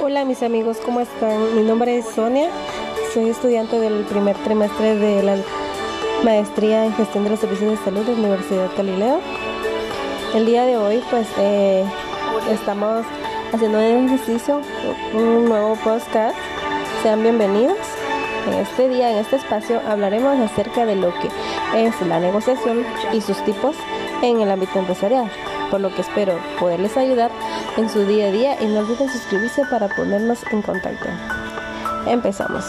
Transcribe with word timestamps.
Hola 0.00 0.24
mis 0.24 0.42
amigos, 0.42 0.78
¿cómo 0.82 1.00
están? 1.00 1.54
Mi 1.54 1.62
nombre 1.62 1.98
es 1.98 2.06
Sonia, 2.06 2.48
soy 3.12 3.28
estudiante 3.28 3.78
del 3.78 4.04
primer 4.04 4.36
trimestre 4.44 4.96
de 4.96 5.22
la 5.22 5.36
maestría 6.24 6.86
en 6.86 6.94
gestión 6.94 7.24
de 7.24 7.30
los 7.30 7.40
servicios 7.40 7.72
de 7.72 7.84
salud 7.84 8.00
de 8.00 8.12
la 8.12 8.18
Universidad 8.18 8.70
Galileo. 8.74 9.20
El 10.34 10.46
día 10.46 10.64
de 10.64 10.78
hoy 10.78 11.02
pues 11.10 11.28
eh, 11.36 11.84
estamos 12.50 13.04
haciendo 13.52 13.78
ejercicio, 13.78 14.60
un 15.12 15.44
nuevo 15.44 15.76
podcast. 15.76 16.36
Sean 17.02 17.22
bienvenidos. 17.22 17.76
En 18.46 18.54
este 18.54 18.88
día, 18.88 19.10
en 19.12 19.18
este 19.18 19.36
espacio, 19.36 19.80
hablaremos 19.86 20.38
acerca 20.40 20.84
de 20.84 20.96
lo 20.96 21.12
que 21.20 21.28
es 21.76 22.00
la 22.02 22.18
negociación 22.18 22.84
y 23.12 23.20
sus 23.20 23.42
tipos 23.44 23.76
en 24.22 24.40
el 24.40 24.50
ámbito 24.50 24.78
empresarial, 24.78 25.30
por 25.70 25.80
lo 25.80 25.94
que 25.94 26.00
espero 26.00 26.38
poderles 26.58 26.96
ayudar 26.96 27.30
en 27.76 27.88
su 27.88 28.04
día 28.04 28.28
a 28.28 28.30
día 28.32 28.62
y 28.62 28.66
no 28.66 28.80
olviden 28.80 29.10
suscribirse 29.10 29.62
para 29.70 29.88
ponernos 29.88 30.44
en 30.50 30.62
contacto. 30.62 31.08
Empezamos. 32.06 32.64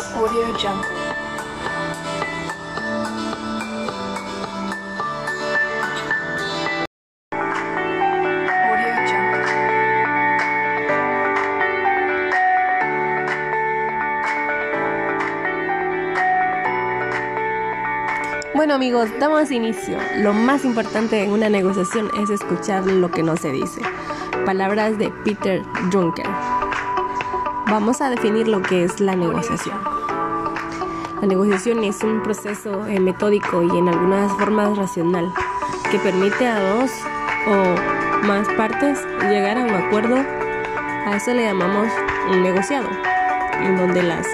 Bueno 18.64 18.76
amigos, 18.76 19.10
damos 19.20 19.52
inicio. 19.52 19.98
Lo 20.20 20.32
más 20.32 20.64
importante 20.64 21.22
en 21.22 21.34
una 21.34 21.50
negociación 21.50 22.10
es 22.22 22.30
escuchar 22.30 22.86
lo 22.86 23.12
que 23.12 23.22
no 23.22 23.36
se 23.36 23.52
dice. 23.52 23.82
Palabras 24.46 24.98
de 24.98 25.10
Peter 25.26 25.62
Drucker. 25.92 26.26
Vamos 27.68 28.00
a 28.00 28.10
definir 28.10 28.48
lo 28.48 28.62
que 28.62 28.86
es 28.86 29.02
la 29.02 29.18
negociación. 29.18 29.78
La 31.20 31.28
negociación 31.28 31.84
es 31.84 32.02
un 32.04 32.24
proceso 32.24 32.88
eh, 32.88 33.02
metódico 33.02 33.64
y 33.64 33.78
en 33.78 33.90
algunas 33.90 34.32
formas 34.32 34.78
racional 34.78 35.34
que 35.92 36.00
permite 36.00 36.48
a 36.48 36.62
dos 36.62 36.90
o 37.46 38.26
más 38.26 38.48
partes 38.56 38.98
llegar 39.24 39.58
a 39.58 39.66
un 39.66 39.72
acuerdo. 39.72 40.16
A 40.16 41.18
eso 41.18 41.34
le 41.34 41.44
llamamos 41.44 41.90
un 42.32 42.42
negociado, 42.42 42.88
en 43.60 43.76
donde 43.76 44.04
las 44.04 44.26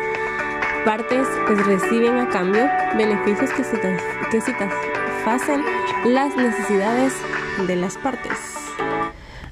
partes 0.85 1.27
pues 1.47 1.65
reciben 1.65 2.17
a 2.17 2.29
cambio 2.29 2.67
beneficios 2.97 3.51
que, 3.51 3.63
satisfacen 3.63 5.63
las 6.05 6.35
necesidades 6.35 7.13
de 7.67 7.75
las 7.75 7.97
partes. 7.97 8.31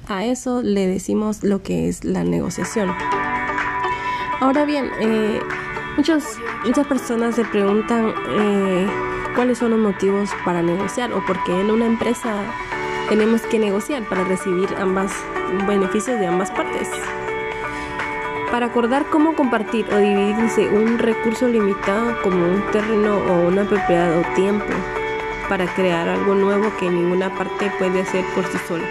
A 0.08 0.24
eso 0.24 0.62
le 0.62 0.86
decimos 0.86 1.44
lo 1.44 1.62
que 1.62 1.88
es 1.88 2.04
la 2.04 2.24
negociación. 2.24 2.94
Ahora 4.40 4.64
bien, 4.64 4.90
eh, 5.00 5.40
muchas, 5.96 6.24
muchas 6.64 6.86
personas 6.86 7.34
se 7.34 7.44
preguntan 7.44 8.14
eh, 8.30 8.86
cuáles 9.34 9.58
son 9.58 9.70
los 9.70 9.80
motivos 9.80 10.30
para 10.44 10.62
negociar 10.62 11.12
o 11.12 11.24
por 11.26 11.42
qué 11.44 11.60
en 11.60 11.70
una 11.70 11.86
empresa 11.86 12.34
tenemos 13.08 13.42
que 13.42 13.58
negociar 13.58 14.08
para 14.08 14.24
recibir 14.24 14.68
ambas 14.78 15.12
beneficios 15.66 16.18
de 16.18 16.26
ambas 16.26 16.50
partes. 16.50 16.88
Para 18.50 18.66
acordar 18.66 19.04
cómo 19.10 19.34
compartir 19.34 19.86
o 19.92 19.98
dividirse 19.98 20.68
un 20.68 20.98
recurso 20.98 21.48
limitado 21.48 22.20
como 22.22 22.36
un 22.46 22.62
terreno 22.72 23.18
o 23.18 23.46
una 23.46 23.64
propiedad 23.64 24.18
o 24.18 24.22
tiempo, 24.34 24.64
para 25.50 25.66
crear 25.74 26.08
algo 26.08 26.34
nuevo 26.34 26.72
que 26.78 26.88
ninguna 26.88 27.28
parte 27.36 27.70
puede 27.78 28.00
hacer 28.00 28.24
por 28.34 28.44
sí 28.46 28.58
sola, 28.66 28.84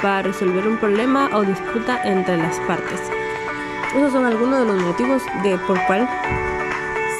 para 0.00 0.22
resolver 0.22 0.66
un 0.66 0.78
problema 0.78 1.28
o 1.34 1.42
disputa 1.42 2.00
entre 2.04 2.38
las 2.38 2.58
partes. 2.60 3.02
Esos 3.94 4.12
son 4.12 4.24
algunos 4.24 4.60
de 4.60 4.66
los 4.66 4.82
motivos 4.82 5.22
de 5.42 5.58
por 5.58 5.78
cual 5.86 6.08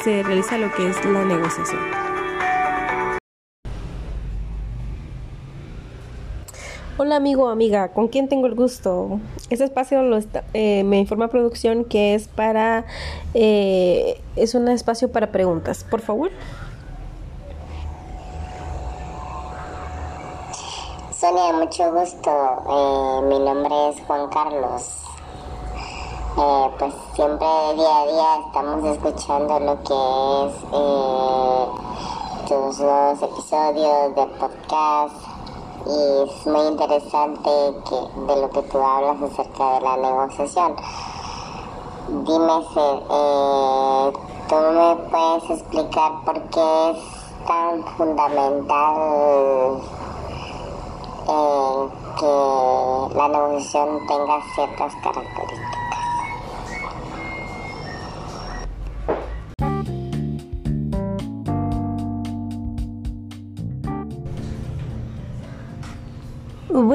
se 0.03 0.23
realiza 0.23 0.57
lo 0.57 0.71
que 0.73 0.89
es 0.89 1.05
la 1.05 1.23
negociación. 1.25 2.06
Hola 6.99 7.17
amigo 7.17 7.43
o 7.43 7.49
amiga, 7.49 7.89
¿con 7.89 8.07
quién 8.07 8.27
tengo 8.27 8.47
el 8.47 8.55
gusto? 8.55 9.19
Este 9.51 9.63
espacio 9.63 10.01
lo 10.01 10.17
eh, 10.55 10.83
me 10.83 10.97
informa 10.97 11.27
producción 11.27 11.85
que 11.85 12.15
es 12.15 12.27
para 12.27 12.85
eh, 13.35 14.19
es 14.35 14.55
un 14.55 14.67
espacio 14.67 15.11
para 15.11 15.31
preguntas, 15.31 15.83
por 15.83 16.01
favor. 16.01 16.31
Sonia, 21.11 21.53
mucho 21.53 21.93
gusto. 21.93 22.31
Eh, 22.31 23.21
mi 23.29 23.37
nombre 23.45 23.89
es 23.89 24.01
Juan 24.07 24.27
Carlos. 24.29 24.91
pues 26.79 26.93
siempre 27.13 27.47
día 27.75 28.01
a 28.01 28.07
día 28.07 28.39
estamos 28.47 28.83
escuchando 28.85 29.59
lo 29.59 29.83
que 29.83 29.93
es 30.47 30.53
tus 32.49 32.79
nuevos 32.79 33.21
episodios 33.21 34.15
de 34.15 34.25
podcast 34.39 35.26
y 35.85 36.23
es 36.23 36.47
muy 36.47 36.67
interesante 36.67 37.49
que, 37.87 37.95
de 38.25 38.41
lo 38.41 38.49
que 38.49 38.61
tú 38.63 38.77
hablas 38.79 39.21
acerca 39.21 39.73
de 39.73 39.81
la 39.81 39.97
negociación. 39.97 40.75
Dime, 42.07 42.59
eh, 42.75 44.13
¿tú 44.47 44.55
me 44.55 44.95
puedes 45.09 45.49
explicar 45.49 46.11
por 46.25 46.41
qué 46.49 46.91
es 46.91 46.97
tan 47.45 47.83
fundamental 47.97 49.81
eh, 51.27 51.89
que 52.19 53.15
la 53.15 53.27
negociación 53.27 54.07
tenga 54.07 54.41
ciertas 54.55 54.95
características? 55.03 55.76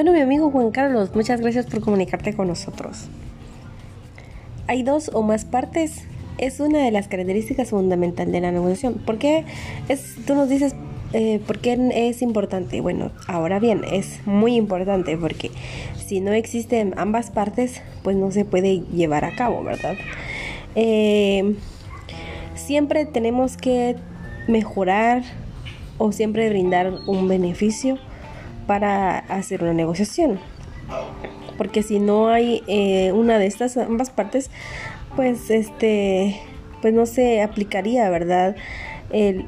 Bueno, 0.03 0.17
mi 0.17 0.21
amigo 0.21 0.51
Juan 0.51 0.73
Carlos, 0.73 1.15
muchas 1.15 1.41
gracias 1.41 1.67
por 1.67 1.81
comunicarte 1.81 2.35
con 2.35 2.49
nosotros. 2.49 3.07
Hay 4.67 4.83
dos 4.83 5.13
o 5.15 5.23
más 5.23 5.45
partes. 5.45 6.03
Es 6.39 6.59
una 6.59 6.81
de 6.81 6.91
las 6.91 7.07
características 7.07 7.71
fundamentales 7.71 8.33
de 8.33 8.41
la 8.41 8.51
negociación. 8.51 8.95
¿Por 8.95 9.19
qué 9.19 9.45
es, 9.89 10.17
tú 10.27 10.35
nos 10.35 10.49
dices 10.49 10.75
eh, 11.13 11.41
por 11.47 11.61
qué 11.61 11.79
es 11.95 12.21
importante? 12.21 12.81
Bueno, 12.81 13.13
ahora 13.29 13.61
bien, 13.61 13.83
es 13.93 14.19
muy 14.27 14.57
importante 14.57 15.17
porque 15.17 15.53
si 16.05 16.19
no 16.19 16.33
existen 16.33 16.95
ambas 16.97 17.31
partes, 17.31 17.81
pues 18.03 18.17
no 18.17 18.33
se 18.33 18.45
puede 18.45 18.81
llevar 18.93 19.25
a 19.25 19.37
cabo, 19.37 19.63
¿verdad? 19.63 19.95
Eh, 20.75 21.55
siempre 22.57 23.07
tenemos 23.07 23.57
que 23.57 23.95
mejorar 24.49 25.23
o 25.99 26.11
siempre 26.11 26.49
brindar 26.49 26.93
un 27.07 27.29
beneficio 27.29 28.01
para 28.67 29.19
hacer 29.19 29.63
una 29.63 29.73
negociación. 29.73 30.39
Porque 31.59 31.83
si 31.83 31.99
no 31.99 32.29
hay 32.29 32.63
eh, 32.67 33.13
una 33.13 33.39
de 33.39 33.47
estas 33.47 33.77
ambas 33.77 34.11
partes, 34.11 34.51
pues 35.17 35.51
este, 35.51 36.41
pues 36.81 36.93
no 36.95 37.07
se 37.07 37.43
aplicaría, 37.43 38.09
¿verdad? 38.11 38.57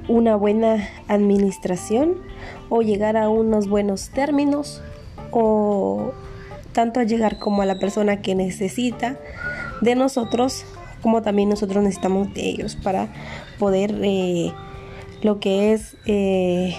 una 0.08 0.36
buena 0.36 0.86
administración 1.08 2.16
o 2.68 2.82
llegar 2.82 3.16
a 3.16 3.30
unos 3.30 3.66
buenos 3.66 4.10
términos 4.10 4.82
o 5.30 6.12
tanto 6.72 7.00
a 7.00 7.04
llegar 7.04 7.38
como 7.38 7.62
a 7.62 7.64
la 7.64 7.78
persona 7.78 8.20
que 8.20 8.34
necesita 8.34 9.16
de 9.80 9.94
nosotros 9.94 10.66
como 11.04 11.20
también 11.20 11.50
nosotros 11.50 11.82
necesitamos 11.82 12.32
de 12.32 12.48
ellos 12.48 12.76
para 12.76 13.12
poder 13.58 13.94
eh, 14.02 14.52
lo 15.22 15.38
que 15.38 15.74
es 15.74 15.98
eh, 16.06 16.74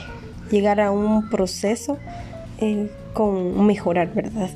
llegar 0.51 0.79
a 0.79 0.91
un 0.91 1.29
proceso 1.29 1.97
eh, 2.59 2.91
con 3.13 3.65
mejorar, 3.65 4.13
¿verdad? 4.13 4.49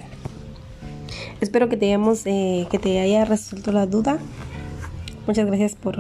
Espero 1.42 1.70
que 1.70 1.78
te, 1.78 1.86
hayamos, 1.88 2.26
eh, 2.26 2.68
que 2.70 2.80
te 2.80 3.00
haya 3.00 3.26
resuelto 3.26 3.72
la 3.72 3.86
duda. 3.86 4.20
Muchas 5.26 5.46
gracias 5.46 5.76
por, 5.76 5.98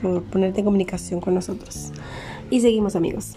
por 0.00 0.22
ponerte 0.24 0.60
en 0.60 0.64
comunicación 0.64 1.20
con 1.20 1.34
nosotros. 1.34 1.92
Y 2.50 2.60
seguimos 2.60 2.96
amigos. 2.96 3.36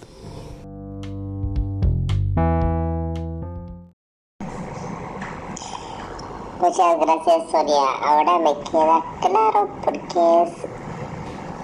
Muchas 6.61 6.99
gracias 6.99 7.51
Soria. 7.51 7.91
Ahora 8.03 8.37
me 8.37 8.53
queda 8.69 9.03
claro 9.19 9.67
por 9.83 9.93
qué 9.93 10.43
es 10.43 10.53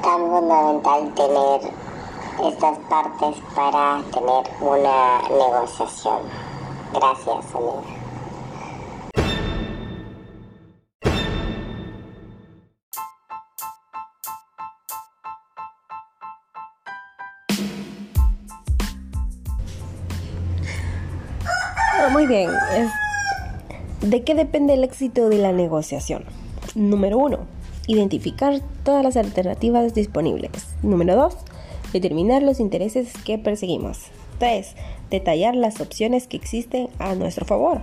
tan 0.01 0.21
fundamental 0.27 1.13
tener 1.13 1.86
estas 2.43 2.77
partes 2.89 3.35
para 3.55 4.01
tener 4.11 4.43
una 4.61 5.21
negociación. 5.29 6.19
Gracias, 6.93 7.55
amigo. 7.55 7.83
Ah, 21.99 22.09
muy 22.11 22.27
bien, 22.27 22.51
¿de 24.01 24.23
qué 24.23 24.35
depende 24.35 24.75
el 24.75 24.83
éxito 24.83 25.29
de 25.29 25.39
la 25.39 25.51
negociación? 25.51 26.23
Número 26.75 27.17
uno, 27.17 27.39
identificar 27.87 28.61
todas 28.83 29.03
las 29.03 29.17
alternativas 29.17 29.93
disponibles. 29.93 30.75
Número 30.83 31.15
dos, 31.15 31.37
determinar 31.93 32.43
los 32.43 32.59
intereses 32.59 33.13
que 33.25 33.37
perseguimos. 33.37 34.07
3. 34.39 34.75
Detallar 35.09 35.55
las 35.55 35.81
opciones 35.81 36.27
que 36.27 36.37
existen 36.37 36.89
a 36.99 37.15
nuestro 37.15 37.45
favor. 37.45 37.81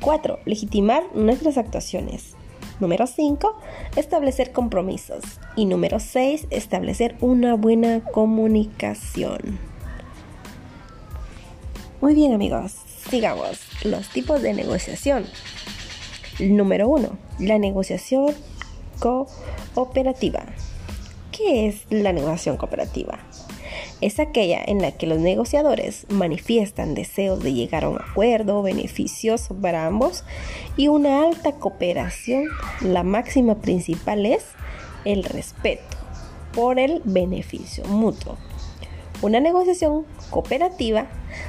4. 0.00 0.38
Legitimar 0.44 1.04
nuestras 1.14 1.58
actuaciones. 1.58 2.34
Número 2.80 3.06
5. 3.06 3.56
Establecer 3.96 4.52
compromisos. 4.52 5.22
Y 5.54 5.66
número 5.66 6.00
6. 6.00 6.48
Establecer 6.50 7.16
una 7.20 7.54
buena 7.54 8.00
comunicación. 8.00 9.58
Muy 12.00 12.14
bien 12.14 12.34
amigos, 12.34 12.74
sigamos. 13.08 13.60
Los 13.84 14.08
tipos 14.08 14.42
de 14.42 14.54
negociación. 14.54 15.24
Número 16.40 16.88
1. 16.88 17.08
La 17.38 17.58
negociación 17.58 18.34
cooperativa. 18.98 20.44
¿Qué 21.30 21.68
es 21.68 21.86
la 21.90 22.12
negociación 22.12 22.56
cooperativa? 22.56 23.20
Es 24.02 24.18
aquella 24.18 24.60
en 24.66 24.82
la 24.82 24.92
que 24.92 25.06
los 25.06 25.18
negociadores 25.18 26.06
manifiestan 26.10 26.94
deseos 26.94 27.42
de 27.42 27.54
llegar 27.54 27.84
a 27.84 27.88
un 27.88 28.00
acuerdo 28.00 28.60
beneficioso 28.60 29.54
para 29.54 29.86
ambos 29.86 30.24
y 30.76 30.88
una 30.88 31.22
alta 31.22 31.52
cooperación. 31.52 32.48
La 32.80 33.04
máxima 33.04 33.54
principal 33.54 34.26
es 34.26 34.44
el 35.04 35.22
respeto 35.22 35.96
por 36.52 36.78
el 36.78 37.00
beneficio 37.04 37.84
mutuo. 37.84 38.36
Una 39.22 39.38
negociación 39.38 40.04
cooperativa 40.30 41.06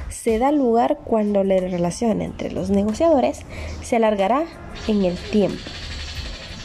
se 0.08 0.38
da 0.38 0.52
lugar 0.52 1.00
cuando 1.04 1.42
la 1.42 1.56
relación 1.56 2.22
entre 2.22 2.52
los 2.52 2.70
negociadores 2.70 3.40
se 3.82 3.96
alargará 3.96 4.44
en 4.86 5.04
el 5.04 5.18
tiempo 5.18 5.58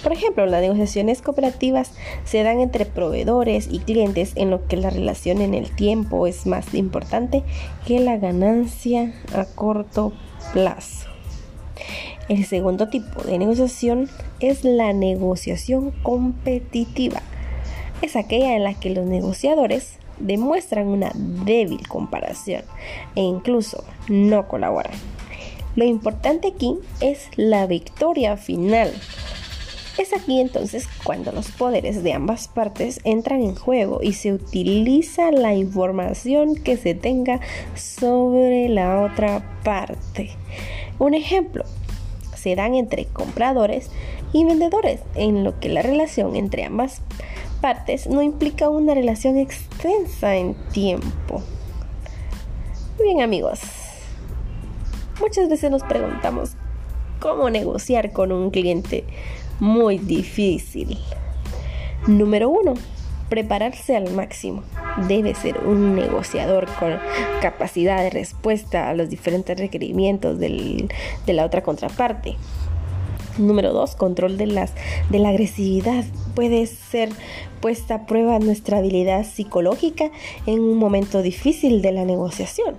por 0.03 0.13
ejemplo, 0.13 0.45
las 0.45 0.61
negociaciones 0.61 1.21
cooperativas 1.21 1.91
se 2.23 2.43
dan 2.43 2.59
entre 2.59 2.85
proveedores 2.85 3.67
y 3.69 3.79
clientes 3.79 4.31
en 4.35 4.49
lo 4.49 4.65
que 4.67 4.77
la 4.77 4.89
relación 4.89 5.41
en 5.41 5.53
el 5.53 5.69
tiempo 5.75 6.27
es 6.27 6.45
más 6.45 6.73
importante 6.73 7.43
que 7.85 7.99
la 7.99 8.17
ganancia 8.17 9.13
a 9.33 9.45
corto 9.45 10.13
plazo. 10.53 11.07
El 12.29 12.45
segundo 12.45 12.89
tipo 12.89 13.23
de 13.23 13.37
negociación 13.37 14.07
es 14.39 14.63
la 14.63 14.93
negociación 14.93 15.91
competitiva. 16.03 17.21
Es 18.01 18.15
aquella 18.15 18.55
en 18.55 18.63
la 18.63 18.75
que 18.75 18.91
los 18.91 19.05
negociadores 19.05 19.97
demuestran 20.19 20.87
una 20.87 21.11
débil 21.15 21.87
comparación 21.87 22.61
e 23.15 23.21
incluso 23.21 23.83
no 24.07 24.47
colaboran. 24.47 24.93
Lo 25.75 25.85
importante 25.85 26.49
aquí 26.49 26.77
es 26.99 27.29
la 27.35 27.65
victoria 27.65 28.37
final 28.37 28.91
es 29.99 30.13
aquí 30.13 30.39
entonces 30.39 30.87
cuando 31.03 31.31
los 31.31 31.51
poderes 31.51 32.03
de 32.03 32.13
ambas 32.13 32.47
partes 32.47 33.01
entran 33.03 33.41
en 33.41 33.55
juego 33.55 33.99
y 34.01 34.13
se 34.13 34.31
utiliza 34.31 35.31
la 35.31 35.53
información 35.53 36.55
que 36.55 36.77
se 36.77 36.95
tenga 36.95 37.41
sobre 37.75 38.69
la 38.69 39.01
otra 39.01 39.59
parte. 39.63 40.31
Un 40.99 41.15
ejemplo, 41.15 41.65
se 42.35 42.55
dan 42.55 42.75
entre 42.75 43.05
compradores 43.05 43.89
y 44.31 44.45
vendedores, 44.45 45.01
en 45.15 45.43
lo 45.43 45.59
que 45.59 45.69
la 45.69 45.81
relación 45.81 46.35
entre 46.35 46.63
ambas 46.63 47.01
partes 47.61 48.07
no 48.07 48.21
implica 48.21 48.69
una 48.69 48.93
relación 48.93 49.37
extensa 49.37 50.35
en 50.35 50.55
tiempo. 50.71 51.41
Bien 53.01 53.21
amigos, 53.21 53.59
muchas 55.19 55.49
veces 55.49 55.69
nos 55.71 55.83
preguntamos 55.83 56.51
cómo 57.19 57.49
negociar 57.49 58.13
con 58.13 58.31
un 58.31 58.49
cliente 58.49 59.03
muy 59.59 59.97
difícil. 59.97 60.97
Número 62.07 62.49
uno, 62.49 62.73
prepararse 63.29 63.95
al 63.95 64.11
máximo. 64.11 64.63
Debe 65.07 65.35
ser 65.35 65.59
un 65.59 65.95
negociador 65.95 66.67
con 66.79 66.97
capacidad 67.41 68.01
de 68.01 68.09
respuesta 68.09 68.89
a 68.89 68.93
los 68.93 69.09
diferentes 69.09 69.57
requerimientos 69.57 70.39
de 70.39 70.89
la 71.27 71.45
otra 71.45 71.63
contraparte. 71.63 72.35
Número 73.37 73.71
dos, 73.71 73.95
control 73.95 74.37
de, 74.37 74.47
las, 74.47 74.73
de 75.09 75.19
la 75.19 75.29
agresividad. 75.29 76.03
Puede 76.35 76.65
ser 76.65 77.09
puesta 77.61 77.95
a 77.95 78.05
prueba 78.05 78.37
nuestra 78.39 78.79
habilidad 78.79 79.25
psicológica 79.25 80.11
en 80.45 80.59
un 80.59 80.77
momento 80.77 81.21
difícil 81.21 81.81
de 81.81 81.93
la 81.93 82.03
negociación. 82.03 82.75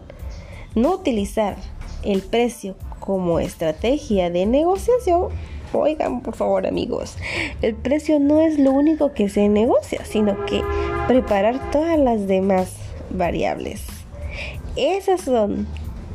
No 0.75 0.93
utilizar 0.93 1.57
el 2.03 2.21
precio 2.21 2.77
como 2.99 3.41
estrategia 3.41 4.29
de 4.29 4.45
negociación 4.47 5.29
Oigan, 5.73 6.21
por 6.21 6.35
favor 6.35 6.67
amigos, 6.67 7.17
el 7.63 7.75
precio 7.75 8.19
no 8.19 8.41
es 8.41 8.59
lo 8.59 8.73
único 8.73 9.13
que 9.13 9.29
se 9.29 9.49
negocia, 9.49 10.05
sino 10.05 10.45
que 10.47 10.63
preparar 11.07 11.71
todas 11.71 11.99
las 11.99 12.27
demás 12.27 12.75
variables. 13.11 13.85
Esas 14.77 15.21
son 15.23 15.67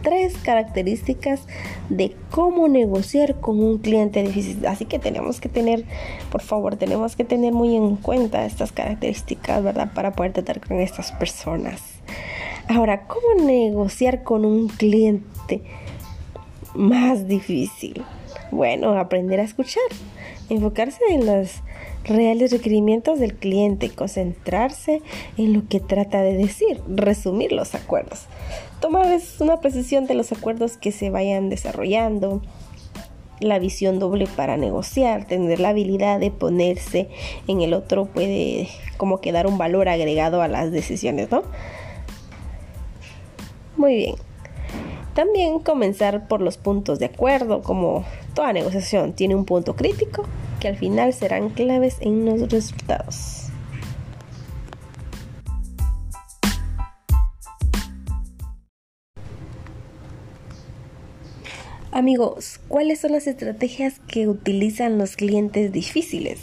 tres 0.05 0.37
características 0.37 1.41
de 1.89 2.15
cómo 2.29 2.67
negociar 2.67 3.39
con 3.39 3.61
un 3.63 3.79
cliente 3.79 4.21
difícil. 4.21 4.65
Así 4.67 4.85
que 4.85 4.99
tenemos 4.99 5.41
que 5.41 5.49
tener, 5.49 5.83
por 6.31 6.41
favor, 6.41 6.75
tenemos 6.75 7.15
que 7.15 7.23
tener 7.23 7.53
muy 7.53 7.75
en 7.75 7.95
cuenta 7.95 8.45
estas 8.45 8.71
características, 8.71 9.63
¿verdad? 9.63 9.91
Para 9.93 10.11
poder 10.11 10.33
tratar 10.33 10.65
con 10.65 10.79
estas 10.79 11.11
personas. 11.13 11.81
Ahora, 12.67 13.07
¿cómo 13.07 13.45
negociar 13.45 14.23
con 14.23 14.45
un 14.45 14.67
cliente 14.67 15.63
más 16.75 17.27
difícil? 17.27 18.03
Bueno, 18.55 18.97
aprender 18.97 19.41
a 19.41 19.43
escuchar, 19.43 19.83
enfocarse 20.49 21.01
en 21.09 21.25
los 21.25 21.61
reales 22.05 22.53
requerimientos 22.53 23.19
del 23.19 23.35
cliente, 23.35 23.89
concentrarse 23.89 25.01
en 25.37 25.51
lo 25.51 25.67
que 25.67 25.81
trata 25.81 26.21
de 26.21 26.37
decir, 26.37 26.81
resumir 26.87 27.51
los 27.51 27.75
acuerdos, 27.75 28.27
tomar 28.79 29.19
una 29.41 29.59
precisión 29.59 30.07
de 30.07 30.13
los 30.13 30.31
acuerdos 30.31 30.77
que 30.77 30.93
se 30.93 31.09
vayan 31.09 31.49
desarrollando, 31.49 32.41
la 33.41 33.59
visión 33.59 33.99
doble 33.99 34.25
para 34.25 34.55
negociar, 34.55 35.27
tener 35.27 35.59
la 35.59 35.69
habilidad 35.69 36.21
de 36.21 36.31
ponerse 36.31 37.09
en 37.49 37.59
el 37.59 37.73
otro 37.73 38.05
puede 38.05 38.69
como 38.95 39.19
que 39.19 39.33
dar 39.33 39.47
un 39.47 39.57
valor 39.57 39.89
agregado 39.89 40.41
a 40.41 40.47
las 40.47 40.71
decisiones, 40.71 41.29
¿no? 41.29 41.43
Muy 43.75 43.97
bien. 43.97 44.15
También 45.15 45.59
comenzar 45.59 46.27
por 46.27 46.41
los 46.41 46.57
puntos 46.57 46.99
de 46.99 47.05
acuerdo, 47.05 47.61
como 47.63 48.03
toda 48.33 48.51
negociación 48.51 49.13
tiene 49.13 49.33
un 49.33 49.45
punto 49.45 49.73
crítico 49.73 50.25
que 50.59 50.67
al 50.67 50.75
final 50.75 51.13
serán 51.13 51.51
claves 51.51 51.95
en 52.01 52.25
los 52.25 52.51
resultados. 52.51 53.43
Amigos, 61.93 62.59
¿cuáles 62.67 62.99
son 62.99 63.13
las 63.13 63.25
estrategias 63.25 64.01
que 64.09 64.27
utilizan 64.27 64.97
los 64.97 65.15
clientes 65.15 65.71
difíciles? 65.71 66.41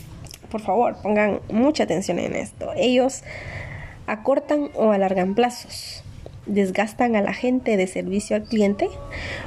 Por 0.50 0.62
favor, 0.62 0.96
pongan 1.02 1.40
mucha 1.50 1.84
atención 1.84 2.18
en 2.18 2.34
esto. 2.34 2.70
Ellos 2.74 3.22
acortan 4.06 4.70
o 4.74 4.92
alargan 4.92 5.34
plazos 5.34 6.01
desgastan 6.46 7.16
a 7.16 7.22
la 7.22 7.32
gente 7.32 7.76
de 7.76 7.86
servicio 7.86 8.36
al 8.36 8.44
cliente, 8.44 8.88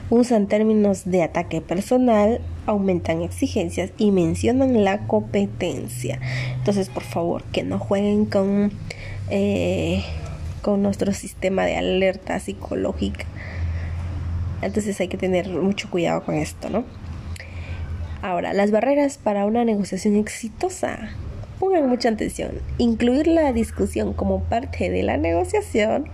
usan 0.09 0.47
términos 0.47 1.03
de 1.05 1.23
ataque 1.23 1.61
personal, 1.61 2.41
aumentan 2.65 3.21
exigencias 3.21 3.91
y 3.97 4.11
mencionan 4.11 4.83
la 4.83 5.05
competencia. 5.07 6.19
Entonces, 6.57 6.89
por 6.89 7.03
favor, 7.03 7.43
que 7.51 7.63
no 7.63 7.79
jueguen 7.79 8.25
con, 8.25 8.71
eh, 9.29 10.03
con 10.61 10.81
nuestro 10.81 11.13
sistema 11.13 11.65
de 11.65 11.77
alerta 11.77 12.39
psicológica. 12.39 13.25
Entonces 14.61 14.99
hay 14.99 15.09
que 15.09 15.17
tener 15.17 15.49
mucho 15.49 15.89
cuidado 15.89 16.23
con 16.23 16.35
esto, 16.35 16.69
¿no? 16.69 16.85
Ahora, 18.21 18.53
las 18.53 18.71
barreras 18.71 19.19
para 19.19 19.45
una 19.45 19.63
negociación 19.65 20.15
exitosa. 20.15 21.09
Pongan 21.59 21.87
mucha 21.87 22.09
atención. 22.09 22.53
Incluir 22.79 23.27
la 23.27 23.53
discusión 23.53 24.13
como 24.13 24.43
parte 24.43 24.89
de 24.89 25.03
la 25.03 25.17
negociación 25.17 26.09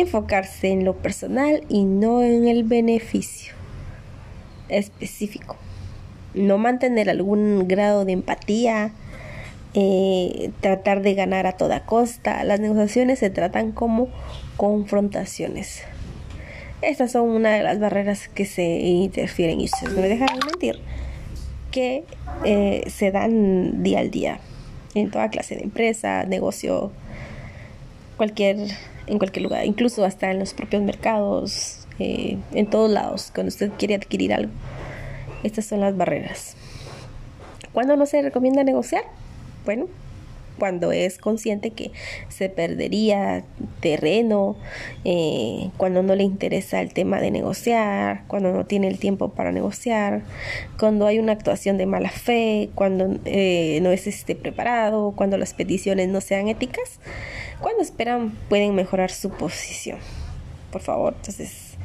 enfocarse 0.00 0.68
en 0.68 0.84
lo 0.84 0.96
personal 0.96 1.64
y 1.68 1.84
no 1.84 2.22
en 2.22 2.48
el 2.48 2.64
beneficio 2.64 3.54
específico. 4.68 5.56
No 6.34 6.58
mantener 6.58 7.08
algún 7.08 7.66
grado 7.66 8.04
de 8.04 8.12
empatía, 8.12 8.92
eh, 9.74 10.50
tratar 10.60 11.02
de 11.02 11.14
ganar 11.14 11.46
a 11.46 11.52
toda 11.52 11.84
costa. 11.84 12.44
Las 12.44 12.60
negociaciones 12.60 13.18
se 13.18 13.30
tratan 13.30 13.72
como 13.72 14.08
confrontaciones. 14.56 15.82
Estas 16.82 17.12
son 17.12 17.28
una 17.30 17.54
de 17.54 17.62
las 17.62 17.78
barreras 17.78 18.28
que 18.28 18.44
se 18.44 18.64
interfieren 18.64 19.60
y 19.60 19.64
ustedes 19.64 19.94
no 19.94 20.02
me 20.02 20.08
dejarán 20.08 20.38
mentir 20.44 20.80
que 21.70 22.04
eh, 22.44 22.84
se 22.88 23.10
dan 23.10 23.82
día 23.82 24.00
al 24.00 24.10
día 24.10 24.40
en 24.94 25.10
toda 25.10 25.30
clase 25.30 25.56
de 25.56 25.62
empresa, 25.62 26.24
negocio, 26.24 26.90
cualquier 28.16 28.56
en 29.06 29.18
cualquier 29.18 29.44
lugar, 29.44 29.64
incluso 29.64 30.04
hasta 30.04 30.30
en 30.30 30.38
los 30.38 30.54
propios 30.54 30.82
mercados, 30.82 31.86
eh, 31.98 32.38
en 32.52 32.66
todos 32.68 32.90
lados, 32.90 33.30
cuando 33.34 33.48
usted 33.48 33.70
quiere 33.78 33.94
adquirir 33.94 34.32
algo. 34.32 34.52
Estas 35.42 35.66
son 35.66 35.80
las 35.80 35.96
barreras. 35.96 36.56
¿Cuándo 37.72 37.96
no 37.96 38.06
se 38.06 38.22
recomienda 38.22 38.64
negociar? 38.64 39.04
Bueno, 39.64 39.86
cuando 40.58 40.92
es 40.92 41.18
consciente 41.18 41.70
que 41.70 41.92
se 42.28 42.48
perdería 42.48 43.44
terreno, 43.80 44.56
eh, 45.04 45.70
cuando 45.76 46.02
no 46.02 46.14
le 46.14 46.24
interesa 46.24 46.80
el 46.80 46.92
tema 46.92 47.20
de 47.20 47.30
negociar, 47.30 48.24
cuando 48.26 48.52
no 48.52 48.66
tiene 48.66 48.88
el 48.88 48.98
tiempo 48.98 49.30
para 49.30 49.52
negociar, 49.52 50.22
cuando 50.78 51.06
hay 51.06 51.18
una 51.18 51.32
actuación 51.32 51.78
de 51.78 51.86
mala 51.86 52.10
fe, 52.10 52.70
cuando 52.74 53.18
eh, 53.24 53.78
no 53.82 53.90
es 53.90 54.06
este, 54.06 54.34
preparado, 54.34 55.12
cuando 55.16 55.38
las 55.38 55.54
peticiones 55.54 56.08
no 56.08 56.20
sean 56.20 56.48
éticas, 56.48 57.00
cuando 57.60 57.82
esperan 57.82 58.30
pueden 58.48 58.74
mejorar 58.74 59.10
su 59.10 59.30
posición. 59.30 59.98
Por 60.70 60.82
favor, 60.82 61.14
entonces 61.16 61.76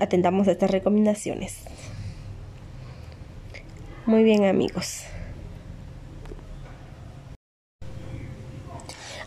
atendamos 0.00 0.48
a 0.48 0.52
estas 0.52 0.70
recomendaciones. 0.70 1.58
Muy 4.06 4.24
bien 4.24 4.44
amigos. 4.44 5.04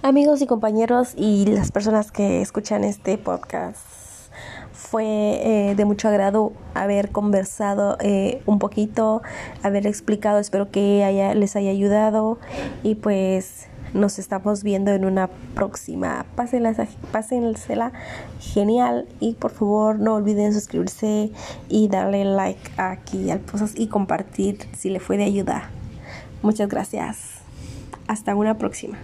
Amigos 0.06 0.40
y 0.44 0.46
compañeros 0.46 1.14
y 1.18 1.48
las 1.48 1.72
personas 1.72 2.12
que 2.12 2.40
escuchan 2.40 2.84
este 2.84 3.18
podcast, 3.18 3.80
fue 4.72 5.02
eh, 5.04 5.74
de 5.76 5.84
mucho 5.84 6.08
agrado 6.10 6.54
haber 6.76 7.10
conversado 7.10 7.98
eh, 8.00 8.44
un 8.46 8.60
poquito, 8.60 9.24
haber 9.64 9.88
explicado, 9.88 10.38
espero 10.38 10.70
que 10.70 11.34
les 11.36 11.56
haya 11.56 11.72
ayudado 11.72 12.38
y 12.84 12.94
pues 12.94 13.66
nos 13.96 14.20
estamos 14.20 14.62
viendo 14.62 14.92
en 14.92 15.06
una 15.06 15.28
próxima. 15.56 16.28
Pásensela 16.36 17.92
genial 18.40 19.08
y 19.20 19.34
por 19.34 19.50
favor 19.50 19.98
no 19.98 20.14
olviden 20.14 20.54
suscribirse 20.54 21.32
y 21.68 21.88
darle 21.88 22.26
like 22.26 22.70
aquí 22.78 23.32
al 23.32 23.40
post 23.40 23.80
y 23.80 23.88
compartir 23.88 24.60
si 24.78 24.92
le 24.92 25.00
fue 25.00 25.18
de 25.18 25.24
ayuda. 25.24 25.72
Muchas 26.44 26.70
gracias. 26.70 27.40
Hasta 28.08 28.36
una 28.36 28.60
próxima. 28.60 29.00